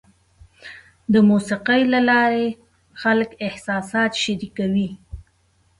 د 1.13 1.15
موسیقۍ 1.29 1.81
له 1.93 1.99
لارې 2.09 2.47
خلک 3.01 3.29
احساسات 3.47 4.11
شریکوي. 4.23 4.89